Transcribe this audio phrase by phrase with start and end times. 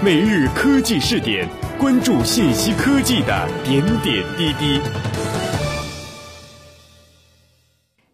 [0.00, 4.80] 每日科技试点，关注信息科技的点点滴滴。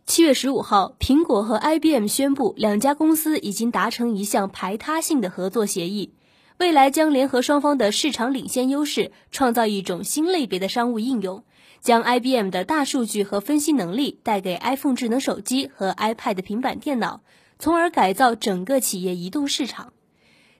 [0.07, 6.15] 七月十五号，苹果和 IBM 宣布，两家公司已经达成一项排他性的合作协议，
[6.59, 11.45] 未来将联合双方的市场领先优势，创造一种新类别的商务应用，
[11.83, 17.21] 将 IBM 的大数据和分析能力带给 iPhone 智能手机和 iPad 平板电脑，
[17.59, 19.93] 从而改造整个企业移动市场。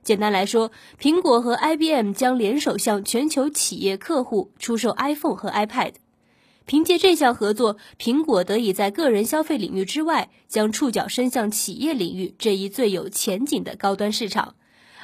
[0.05, 5.95] 简单来说，苹果和 IBM 将联手向全球企业客户出售 iPhone 和 iPad。
[6.67, 14.55] 凭借这项合作，苹果得以在个人消费领域之外，将触角伸向企业领域这一最有前景的高端市场；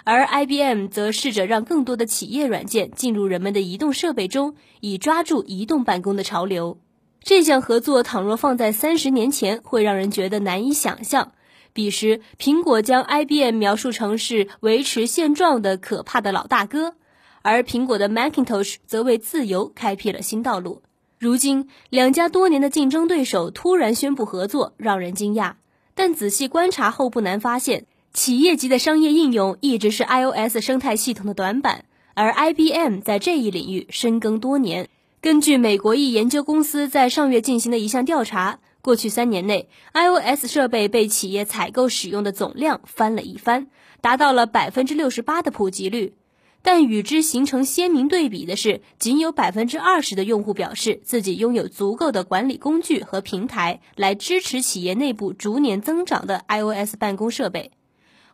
[0.05, 6.79] 而 IBM 则试着让更多的企业软件进入人们的移动设备中，以抓住移动办公的潮流。
[7.23, 11.33] 这项合作倘若放在三十年前，会让人觉得难以想象。
[11.73, 16.95] 彼时，苹果将 IBM 描述成是维持现状的可怕的老大哥，
[17.43, 20.83] 而苹果的 Macintosh 则为自由开辟了新道路。
[21.19, 25.55] 如今，两家多年的竞争对手突然宣布合作，让人惊讶。
[25.95, 31.85] 但仔细观察后，不难发现，企业级的商业应用一直是 iOS 生态系统的短板，
[32.15, 34.89] 而 IBM 在这一领域深耕多年。
[35.21, 38.59] 根据美国一研究公司在上月进行的一项调查。
[38.83, 43.67] 过去三年内，iOS 设备被企业采购使用的总量翻了一番，
[44.01, 46.15] 达到了百分之六十八的普及率。
[46.63, 57.73] 但与之形成鲜明对比的是，仅有百分之二十的用户表示自己拥有足够的管理工具和平台来支持企业内部逐年增长的 iOS 办公设备。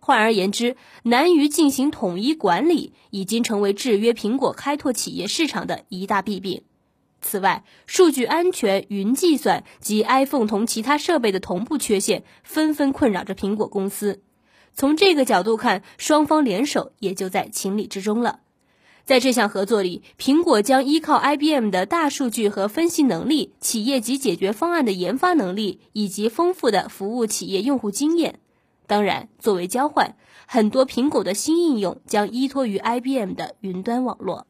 [0.00, 6.62] 换而言之，难于进行统一管理，已经成为制约苹果开拓企业市场的一大弊病。
[7.26, 14.22] 此外，数据安全、云计算及 iPhone 同其他设备的同步缺陷纷纷困扰着苹果公司。
[14.72, 18.40] 从这个角度看，双方联手也就在情理之中了。
[19.04, 28.38] 在这项合作里，苹果将依靠 IBM 的大数据和分析能力、企业级解决方案的研发能力以及丰富的服务企业用户经验。
[28.86, 30.14] 当然，作为交换，
[30.46, 34.46] 很多苹果的新应用将依托于 IBM 的云端网络。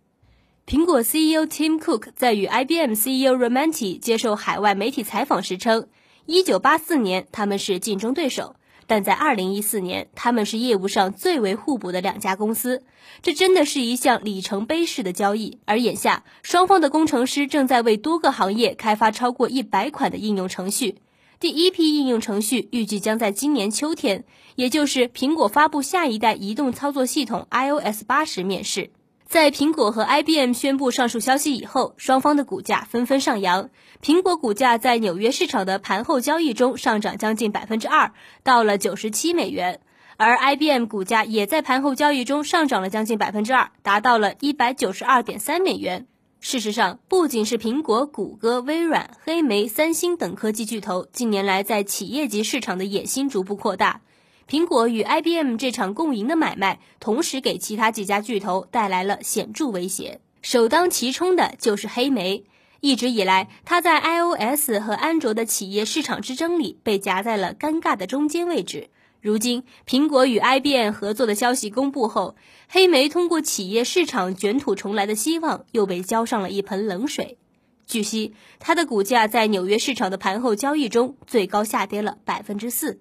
[0.67, 5.87] 苹果 CEO Tim Cook 在与 IBM CEO r o m a n t i 接受海外媒体采访时称
[6.27, 8.57] ，1984年他们是竞争对手，
[8.89, 12.83] 但在2014年他们是业务上最为互补的两家公司。
[13.23, 15.61] 这真的是一项里程碑式的交易。
[15.67, 20.97] 而眼下，双方的工程师正在为多个行业开发超过100款的应用程序。
[21.39, 24.25] 第一批应用程序预计将在今年秋天，
[24.57, 28.91] 也就是苹果发布下一代移动操作系统 iOS 8时面世。
[29.29, 33.71] 在苹果和 IBM 宣布上述消息以后，双方的股价纷纷上扬。
[34.01, 38.13] 苹果股价在纽约市场的盘后交易中上涨将近百分之二，
[38.45, 39.81] 到了九十七美元；
[40.17, 46.07] 而 IBM 股价也在盘后交易中上涨了将近百分之二，达到了一百九十二点三美元。
[46.39, 54.03] 事实上，不仅是苹果、谷歌、微软、黑莓、三星等科技巨头近年来在企业级市场的野心逐步扩大。
[54.49, 60.21] 苹果与 IBM 这场共赢的买卖，同时给其他几家巨头带来了显著威胁。
[60.41, 62.45] 首当其冲的就是黑莓。
[62.81, 68.91] 一直以来，它在 iOS 和安卓的企业市场之争里被夹在了尴尬的中间位置。
[69.21, 72.37] 如今，苹果与 IBM 合作的消息公布后，
[72.69, 77.39] 黑莓通过企业市场卷土重来的希望又被浇上了一盆冷水。
[77.85, 83.01] 据悉，它的股价在纽约市场的盘后交易中最高下跌了百分之四。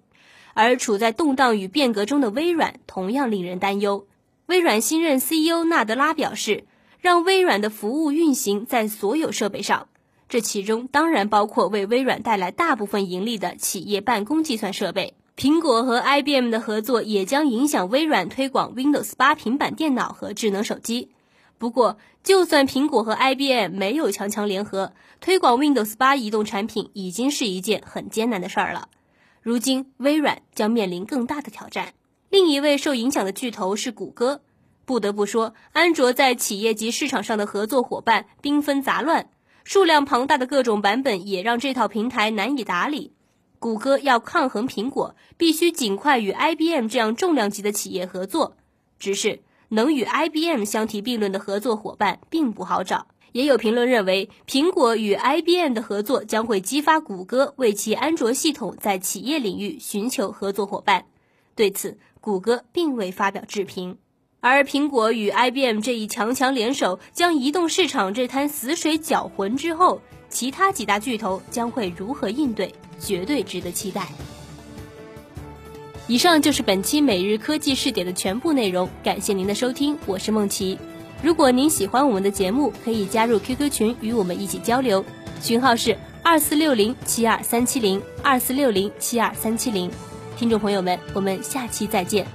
[0.55, 4.07] 而处在动荡与变革中的微软同样令人担忧。
[4.47, 6.63] 微软新任 CEO 纳德拉表示，
[6.99, 9.89] 让微软的服务运行在所有设备上，
[10.29, 15.13] 这其中当然包括为微软带来大部分盈利的企业办公计算设备。
[15.37, 21.09] 苹果和 IBM 的合作也将影响微软推广 Windows 8平板电脑和智能手机。
[21.57, 28.87] 不过，就算苹果和 IBM 没有强强联合，推广 Windows 8移动产品已经是一件很艰难的事儿了。
[29.45, 31.93] 如今，微软将面临更大的挑战。
[32.31, 34.41] 另一位受影响的巨头是谷歌。
[34.85, 39.29] 不得不说，安卓在企业级市场上的合作伙伴缤纷杂乱，
[39.63, 43.13] 数量庞大的各种版本也让这套平台难以打理。
[43.59, 48.57] 谷歌要抗衡苹果，必须尽快与 IBM 这样重量级的企业合作。
[48.97, 53.05] 只是，能与 IBM 相提并论的合作伙伴并不好找。
[53.31, 61.05] 也有评论认为，苹果与 IBM 的合作将会激发谷歌为其安卓系统在企业领域寻求合作伙伴。
[61.55, 63.97] 对此，谷歌并未发表置评。
[64.39, 74.07] 而苹果与 IBM 这一强强联手，将移动市场这滩死水搅浑之后，其他几大巨头将会如何应对，绝对值得期待。
[76.07, 80.77] 以上就是本期每日科技视点的全部内容，感谢您的收听，我是梦琪。
[81.25, 85.03] 如果您喜欢我们的节目，可以加入 QQ 群与我们一起交流，
[85.41, 89.89] 群号是二四六零七二三七零二四六零七二三七零。
[90.37, 92.27] 听众朋友们，我们下期再见。